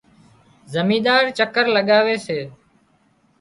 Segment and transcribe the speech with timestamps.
[0.73, 2.39] زمينۮار چڪر لڳاوي سي